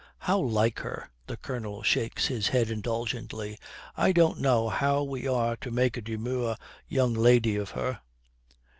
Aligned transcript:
'How 0.17 0.39
like 0.39 0.79
her!' 0.79 1.11
The 1.27 1.37
Colonel 1.37 1.83
shakes 1.83 2.25
his 2.25 2.47
head 2.47 2.71
indulgently. 2.71 3.59
'I 3.95 4.13
don't 4.13 4.39
know 4.39 4.67
how 4.67 5.03
we 5.03 5.27
are 5.27 5.55
to 5.57 5.69
make 5.69 5.95
a 5.95 6.01
demure 6.01 6.55
young 6.87 7.13
lady 7.13 7.55
of 7.55 7.69
her.' 7.77 7.99